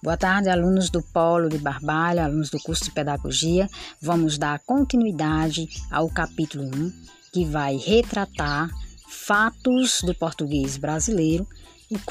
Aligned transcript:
Boa 0.00 0.16
tarde, 0.16 0.48
alunos 0.48 0.90
do 0.90 1.02
Polo 1.02 1.48
de 1.48 1.58
Barbalha, 1.58 2.24
alunos 2.24 2.50
do 2.50 2.60
curso 2.60 2.84
de 2.84 2.92
Pedagogia. 2.92 3.68
Vamos 4.00 4.38
dar 4.38 4.60
continuidade 4.60 5.68
ao 5.90 6.08
capítulo 6.08 6.64
1, 6.64 6.92
que 7.32 7.44
vai 7.44 7.76
retratar 7.76 8.70
fatos 9.08 10.00
do 10.02 10.14
português 10.14 10.76
brasileiro, 10.76 11.44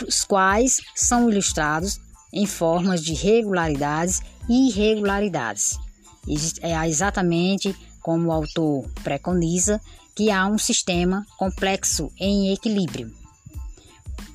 os 0.05 0.25
quais 0.25 0.81
são 0.93 1.29
ilustrados 1.29 1.97
em 2.33 2.45
formas 2.45 3.01
de 3.01 3.13
regularidades 3.13 4.21
e 4.49 4.67
irregularidades. 4.67 5.79
É 6.61 6.85
exatamente 6.89 7.73
como 8.01 8.27
o 8.27 8.31
autor 8.33 8.85
preconiza 9.01 9.79
que 10.13 10.29
há 10.29 10.45
um 10.45 10.57
sistema 10.57 11.25
complexo 11.37 12.11
em 12.19 12.51
equilíbrio. 12.51 13.13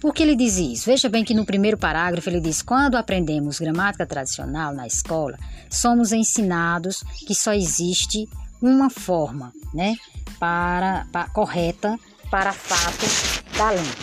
Por 0.02 0.12
que 0.12 0.24
ele 0.24 0.34
diz 0.34 0.56
isso? 0.56 0.86
Veja 0.86 1.08
bem 1.08 1.24
que 1.24 1.32
no 1.32 1.46
primeiro 1.46 1.78
parágrafo 1.78 2.28
ele 2.28 2.40
diz: 2.40 2.60
quando 2.60 2.96
aprendemos 2.96 3.60
gramática 3.60 4.04
tradicional 4.04 4.74
na 4.74 4.84
escola, 4.84 5.38
somos 5.70 6.10
ensinados 6.10 7.04
que 7.24 7.36
só 7.36 7.52
existe 7.52 8.28
uma 8.60 8.90
forma, 8.90 9.52
né, 9.72 9.94
para, 10.40 11.06
para 11.12 11.30
correta 11.30 11.96
para 12.28 12.52
fatos 12.52 13.44
da 13.56 13.70
língua. 13.70 13.94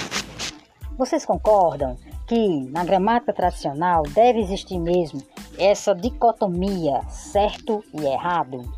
Vocês 0.98 1.26
concordam 1.26 1.98
que 2.26 2.62
na 2.70 2.86
gramática 2.86 3.34
tradicional 3.34 4.04
deve 4.04 4.40
existir 4.40 4.80
mesmo 4.80 5.22
essa 5.58 5.94
dicotomia 5.94 7.02
certo 7.10 7.84
e 7.94 8.06
errado? 8.06 8.74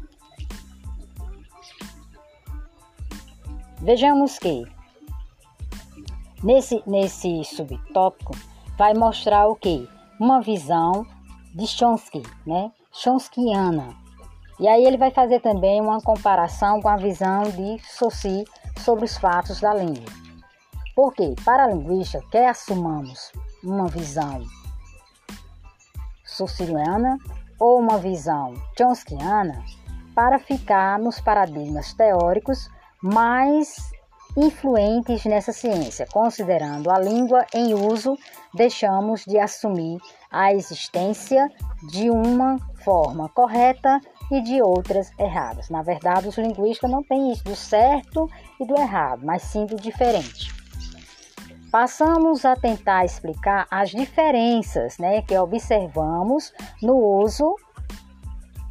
Vejamos 3.79 4.39
que 4.39 4.65
Nesse, 6.43 6.81
nesse 6.87 7.43
subtópico, 7.43 8.33
vai 8.77 8.93
mostrar 8.93 9.47
o 9.47 9.55
quê? 9.55 9.87
Uma 10.19 10.41
visão 10.41 11.05
de 11.53 11.67
Chomsky, 11.67 12.23
né? 12.45 12.71
Chomskyiana. 12.91 13.95
E 14.59 14.67
aí 14.67 14.85
ele 14.85 14.97
vai 14.97 15.11
fazer 15.11 15.39
também 15.39 15.81
uma 15.81 16.01
comparação 16.01 16.81
com 16.81 16.89
a 16.89 16.97
visão 16.97 17.43
de 17.43 17.79
Saussure 17.83 18.45
sobre 18.79 19.05
os 19.05 19.17
fatos 19.17 19.59
da 19.59 19.73
língua. 19.73 20.05
Porque, 20.95 21.35
para 21.45 21.65
a 21.65 21.67
linguista, 21.67 22.19
quer 22.31 22.49
assumamos 22.49 23.31
uma 23.63 23.87
visão 23.87 24.43
saussuriana 26.25 27.17
ou 27.59 27.79
uma 27.79 27.97
visão 27.97 28.53
chomskyiana, 28.77 29.63
para 30.15 30.39
ficar 30.39 30.97
nos 30.97 31.21
paradigmas 31.21 31.93
teóricos 31.93 32.69
mais 33.01 33.90
influentes 34.35 35.25
nessa 35.25 35.51
ciência. 35.51 36.07
Considerando 36.11 36.89
a 36.89 36.99
língua 36.99 37.45
em 37.53 37.73
uso, 37.73 38.17
deixamos 38.53 39.23
de 39.25 39.37
assumir 39.37 39.97
a 40.29 40.53
existência 40.53 41.49
de 41.89 42.09
uma 42.09 42.57
forma 42.83 43.29
correta 43.29 43.99
e 44.31 44.41
de 44.41 44.61
outras 44.61 45.11
erradas. 45.19 45.69
Na 45.69 45.81
verdade, 45.81 46.27
os 46.27 46.37
linguistas 46.37 46.89
não 46.89 47.03
têm 47.03 47.31
isso 47.31 47.43
do 47.43 47.55
certo 47.55 48.29
e 48.59 48.65
do 48.65 48.75
errado, 48.77 49.21
mas 49.25 49.41
sim 49.43 49.65
do 49.65 49.75
diferente. 49.75 50.53
Passamos 51.71 52.43
a 52.43 52.55
tentar 52.55 53.05
explicar 53.05 53.65
as 53.71 53.91
diferenças 53.91 54.97
né, 54.97 55.21
que 55.21 55.37
observamos 55.37 56.53
no 56.81 56.95
uso 56.95 57.55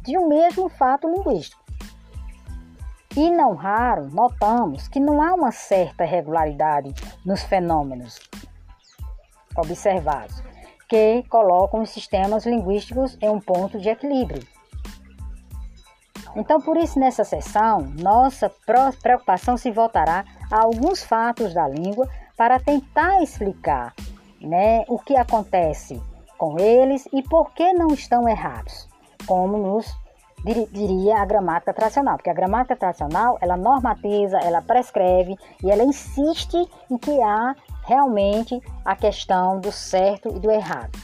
de 0.03 0.17
um 0.17 0.27
mesmo 0.27 0.69
fato 0.69 1.07
linguístico. 1.07 1.61
E 3.15 3.29
não 3.29 3.55
raro, 3.55 4.09
notamos 4.09 4.87
que 4.87 4.99
não 4.99 5.21
há 5.21 5.33
uma 5.33 5.51
certa 5.51 6.05
regularidade 6.05 6.93
nos 7.25 7.43
fenômenos 7.43 8.19
observados, 9.57 10.41
que 10.87 11.23
colocam 11.29 11.81
os 11.81 11.89
sistemas 11.89 12.45
linguísticos 12.45 13.17
em 13.21 13.29
um 13.29 13.39
ponto 13.39 13.79
de 13.79 13.89
equilíbrio. 13.89 14.41
Então, 16.35 16.61
por 16.61 16.77
isso, 16.77 16.97
nessa 16.97 17.25
sessão, 17.25 17.81
nossa 17.99 18.49
preocupação 19.01 19.57
se 19.57 19.69
voltará 19.71 20.23
a 20.49 20.63
alguns 20.63 21.03
fatos 21.03 21.53
da 21.53 21.67
língua 21.67 22.07
para 22.37 22.59
tentar 22.59 23.21
explicar 23.21 23.93
né, 24.39 24.85
o 24.87 24.97
que 24.97 25.17
acontece 25.17 26.01
com 26.37 26.57
eles 26.57 27.07
e 27.11 27.21
por 27.21 27.51
que 27.51 27.73
não 27.73 27.87
estão 27.89 28.27
errados, 28.27 28.87
como 29.27 29.57
nos 29.57 29.93
diria 30.43 31.21
a 31.21 31.25
gramática 31.25 31.73
tradicional, 31.73 32.17
porque 32.17 32.29
a 32.29 32.33
gramática 32.33 32.75
tradicional 32.75 33.37
ela 33.41 33.55
normatiza, 33.55 34.39
ela 34.39 34.61
prescreve 34.61 35.35
e 35.63 35.69
ela 35.69 35.83
insiste 35.83 36.57
em 36.89 36.97
que 36.97 37.21
há 37.21 37.55
realmente 37.83 38.59
a 38.83 38.95
questão 38.95 39.59
do 39.59 39.71
certo 39.71 40.29
e 40.29 40.39
do 40.39 40.49
errado. 40.49 40.97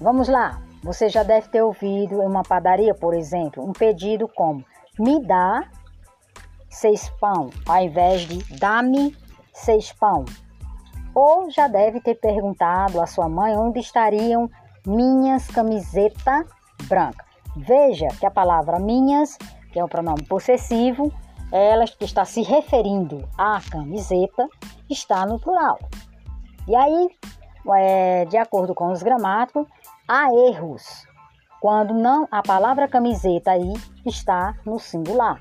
Vamos 0.00 0.28
lá, 0.28 0.62
você 0.82 1.08
já 1.08 1.22
deve 1.22 1.48
ter 1.48 1.62
ouvido 1.62 2.22
em 2.22 2.26
uma 2.26 2.42
padaria, 2.42 2.94
por 2.94 3.14
exemplo, 3.14 3.62
um 3.62 3.72
pedido 3.72 4.28
como 4.28 4.64
me 4.98 5.22
dá 5.22 5.64
seis 6.68 7.08
pão, 7.20 7.50
ao 7.66 7.82
invés 7.82 8.22
de 8.22 8.58
dá-me 8.58 9.16
seis 9.52 9.92
pão. 9.92 10.24
Ou 11.14 11.50
já 11.50 11.66
deve 11.66 12.00
ter 12.00 12.14
perguntado 12.14 13.00
à 13.00 13.06
sua 13.06 13.28
mãe 13.28 13.56
onde 13.56 13.80
estariam 13.80 14.48
minhas 14.86 15.48
camisetas 15.48 16.46
branca. 16.90 17.24
Veja 17.56 18.08
que 18.18 18.26
a 18.26 18.30
palavra 18.30 18.78
minhas, 18.78 19.38
que 19.72 19.78
é 19.78 19.84
um 19.84 19.88
pronome 19.88 20.24
possessivo, 20.24 21.10
ela 21.52 21.84
está 21.84 22.24
se 22.24 22.42
referindo 22.42 23.26
à 23.38 23.60
camiseta, 23.70 24.46
está 24.88 25.24
no 25.24 25.38
plural. 25.38 25.78
E 26.68 26.76
aí, 26.76 27.08
é, 27.76 28.24
de 28.26 28.36
acordo 28.36 28.74
com 28.74 28.92
os 28.92 29.02
gramáticos, 29.02 29.66
há 30.06 30.32
erros 30.48 31.08
quando 31.60 31.92
não 31.92 32.26
a 32.30 32.42
palavra 32.42 32.88
camiseta 32.88 33.52
aí 33.52 33.72
está 34.06 34.54
no 34.64 34.78
singular. 34.78 35.40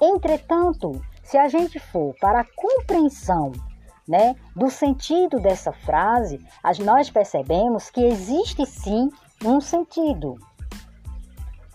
Entretanto, 0.00 1.00
se 1.22 1.36
a 1.36 1.48
gente 1.48 1.78
for 1.78 2.14
para 2.20 2.40
a 2.40 2.46
compreensão 2.56 3.52
né, 4.08 4.34
do 4.56 4.70
sentido 4.70 5.38
dessa 5.38 5.72
frase, 5.72 6.40
nós 6.84 7.10
percebemos 7.10 7.90
que 7.90 8.04
existe 8.04 8.64
sim 8.66 9.10
um 9.44 9.60
sentido 9.60 10.36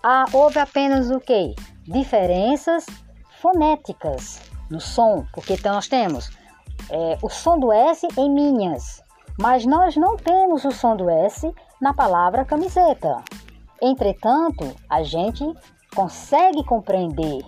ah, 0.04 0.26
houve 0.32 0.60
apenas 0.60 1.10
o 1.10 1.20
que? 1.20 1.56
Diferenças 1.84 2.86
fonéticas 3.42 4.40
no 4.70 4.80
som, 4.80 5.26
porque 5.34 5.58
nós 5.64 5.88
temos 5.88 6.30
é, 6.90 7.18
o 7.22 7.30
som 7.30 7.58
do 7.58 7.72
S 7.72 8.08
em 8.18 8.30
minhas, 8.30 9.02
mas 9.40 9.66
nós 9.66 9.96
não 9.96 10.16
temos 10.18 10.66
o 10.66 10.72
som 10.72 10.96
do 10.96 11.10
S 11.10 11.52
na 11.82 11.94
palavra 11.94 12.46
camiseta. 12.46 13.24
Entretanto, 13.82 14.76
a 14.90 15.04
gente 15.04 15.44
consegue 15.96 16.64
compreender 16.64 17.44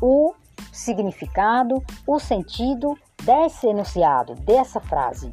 o 0.00 0.34
significado, 0.72 1.82
o 2.06 2.18
sentido 2.18 2.96
desse 3.22 3.66
enunciado, 3.66 4.34
dessa 4.34 4.80
frase. 4.80 5.32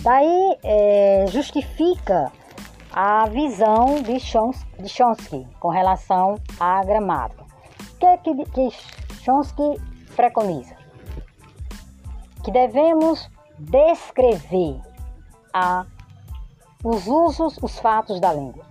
Daí 0.00 0.58
é, 0.62 1.24
justifica 1.28 2.30
a 3.00 3.28
visão 3.28 4.02
de 4.02 4.18
Chomsky, 4.18 4.82
de 4.82 4.88
Chomsky 4.88 5.46
com 5.60 5.68
relação 5.68 6.34
à 6.58 6.82
gramática. 6.82 7.44
O 7.44 7.96
que, 7.96 8.04
é 8.04 8.16
que, 8.16 8.44
que 8.46 8.70
Chomsky 9.22 9.80
preconiza? 10.16 10.74
Que 12.42 12.50
devemos 12.50 13.30
descrever 13.56 14.80
a, 15.54 15.86
os 16.82 17.06
usos, 17.06 17.56
os 17.62 17.78
fatos 17.78 18.18
da 18.18 18.32
língua. 18.32 18.64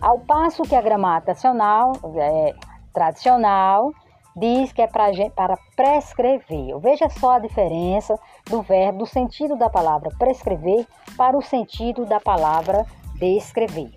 Ao 0.00 0.20
passo 0.20 0.62
que 0.62 0.76
a 0.76 0.80
gramática 0.80 1.34
tradicional, 1.34 1.94
é, 2.14 2.54
tradicional 2.92 3.92
diz 4.38 4.72
que 4.72 4.82
é 4.82 4.86
pra, 4.86 5.06
para 5.34 5.58
prescrever. 5.76 6.78
Veja 6.78 7.08
só 7.08 7.32
a 7.32 7.38
diferença 7.38 8.18
do 8.48 8.62
verbo, 8.62 9.00
do 9.00 9.06
sentido 9.06 9.56
da 9.56 9.68
palavra 9.68 10.10
prescrever 10.18 10.86
para 11.16 11.36
o 11.36 11.42
sentido 11.42 12.04
da 12.04 12.20
palavra 12.20 12.86
descrever. 13.16 13.90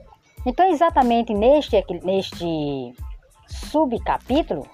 Então, 0.45 0.67
exatamente 0.69 1.33
neste, 1.33 1.83
neste 2.03 2.93
subcapítulo, 3.47 4.65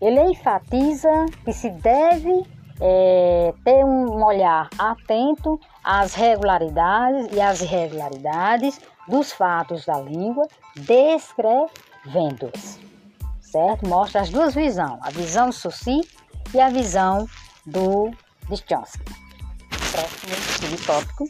ele 0.00 0.20
enfatiza 0.22 1.26
que 1.44 1.52
se 1.52 1.70
deve 1.70 2.44
é, 2.80 3.52
ter 3.64 3.84
um 3.84 4.24
olhar 4.24 4.68
atento 4.78 5.58
às 5.82 6.14
regularidades 6.14 7.28
e 7.32 7.40
às 7.40 7.60
irregularidades 7.60 8.80
dos 9.06 9.32
fatos 9.32 9.84
da 9.86 10.00
língua, 10.00 10.46
descrevendo-os 10.76 12.87
certo? 13.50 13.88
Mostra 13.88 14.20
as 14.20 14.30
duas 14.30 14.54
visões, 14.54 14.98
a 15.02 15.10
visão 15.10 15.48
do 15.48 15.54
Suci 15.54 16.00
e 16.54 16.60
a 16.60 16.70
visão 16.70 17.28
do 17.66 18.10
Chomsky. 18.48 19.04
Próximo 19.90 20.78
tópico. 20.86 21.24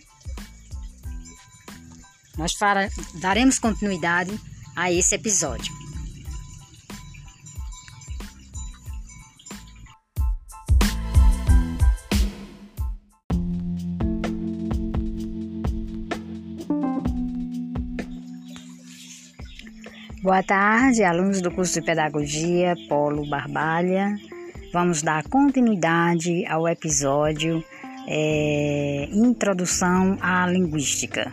Nós 2.37 2.53
daremos 3.21 3.59
continuidade 3.59 4.39
a 4.77 4.93
esse 4.93 5.15
episódio. 5.15 5.88
Boa 20.21 20.43
tarde, 20.43 21.05
alunos 21.05 21.41
do 21.41 21.49
curso 21.49 21.75
de 21.75 21.87
Pedagogia 21.87 22.75
Polo 22.89 23.25
Barbalha. 23.31 24.17
Vamos 24.73 25.01
dar 25.01 25.23
continuidade 25.29 26.45
ao 26.47 26.67
episódio 26.67 27.63
é, 28.05 29.09
Introdução 29.13 30.19
à 30.21 30.45
Linguística. 30.49 31.33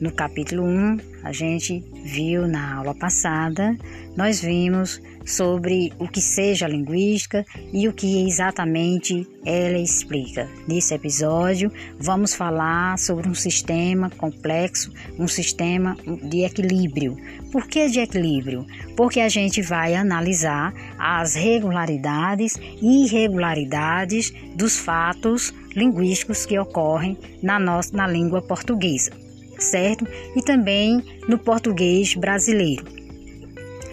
No 0.00 0.12
capítulo 0.12 0.62
1, 0.62 0.98
a 1.24 1.32
gente 1.32 1.84
viu 2.04 2.46
na 2.46 2.76
aula 2.76 2.94
passada, 2.94 3.76
nós 4.16 4.40
vimos 4.40 5.02
sobre 5.26 5.92
o 5.98 6.06
que 6.06 6.20
seja 6.20 6.68
linguística 6.68 7.44
e 7.72 7.88
o 7.88 7.92
que 7.92 8.24
exatamente 8.24 9.26
ela 9.44 9.76
explica. 9.76 10.48
Nesse 10.68 10.94
episódio, 10.94 11.72
vamos 11.98 12.32
falar 12.32 12.96
sobre 12.96 13.28
um 13.28 13.34
sistema 13.34 14.08
complexo, 14.08 14.92
um 15.18 15.26
sistema 15.26 15.96
de 16.22 16.44
equilíbrio. 16.44 17.16
Por 17.50 17.66
que 17.66 17.88
de 17.88 17.98
equilíbrio? 17.98 18.64
Porque 18.96 19.18
a 19.18 19.28
gente 19.28 19.60
vai 19.60 19.96
analisar 19.96 20.72
as 20.96 21.34
regularidades 21.34 22.54
e 22.80 23.04
irregularidades 23.04 24.32
dos 24.54 24.78
fatos 24.78 25.52
linguísticos 25.74 26.46
que 26.46 26.56
ocorrem 26.56 27.18
na 27.42 27.58
nossa 27.58 27.96
na 27.96 28.06
língua 28.06 28.40
portuguesa 28.40 29.27
certo? 29.58 30.06
E 30.36 30.42
também 30.42 31.02
no 31.28 31.38
português 31.38 32.14
brasileiro. 32.14 32.84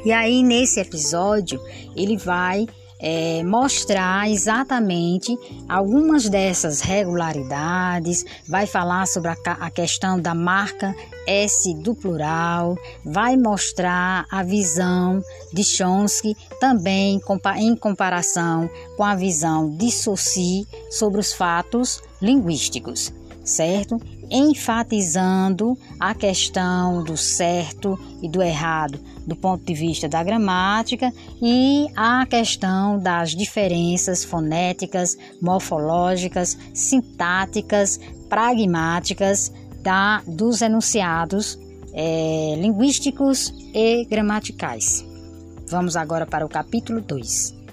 E 0.06 0.12
aí, 0.12 0.44
nesse 0.44 0.79
episódio, 0.79 1.59
ele 1.95 2.15
vai 2.15 2.67
é, 3.00 3.44
mostrar 3.44 4.29
exatamente 4.29 5.35
algumas 5.67 6.29
dessas 6.29 6.81
regularidades, 6.81 8.25
vai 8.47 8.65
falar 8.65 9.06
sobre 9.07 9.29
a, 9.29 9.35
a, 9.45 9.69
questão 9.69 10.19
da 10.19 10.33
marca 10.33 10.95
S 11.27 11.73
do 11.75 11.94
plural, 11.94 12.77
vai 13.03 13.35
mostrar 13.35 14.25
a 14.31 14.44
visão 14.44 15.21
de 15.51 15.63
Chomsky 15.63 16.35
também 16.59 17.19
em 17.57 17.75
comparação 17.75 18.69
com 18.95 19.03
a 19.03 19.15
visão 19.15 19.69
de 19.75 19.91
Saussure 19.91 20.68
sobre 20.89 21.19
os 21.19 21.33
fatos 21.33 22.01
linguísticos, 22.21 23.13
certo? 23.44 24.00
Enfatizando 24.30 25.77
a 26.00 26.13
questão 26.13 27.04
do 27.04 27.16
certo 27.18 28.00
e 28.22 28.30
do 28.30 28.42
errado 28.42 29.00
do 29.25 29.36
ponto 29.36 29.66
de 29.66 29.74
vista 29.74 30.07
da 30.07 30.24
gramática 30.24 31.12
e 31.42 31.88
a 31.95 32.25
questão 32.25 33.00
das 33.00 33.31
diferenças 33.31 34.24
fonéticas, 34.24 35.18
morfológicas, 35.42 36.57
sintáticas, 36.74 38.00
pragmáticas 38.30 39.51
da, 39.81 40.22
dos 40.28 40.62
enunciados 40.62 41.60
é, 41.94 42.56
linguísticos 42.57 43.54
e 43.74 44.06
gramaticais. 44.06 45.06
Vamos 45.68 45.95
agora 45.95 46.25
para 46.25 46.45
o 46.45 46.50
capítulo 46.50 47.01
2. 47.01 47.64